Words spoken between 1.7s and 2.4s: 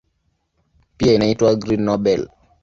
Nobel".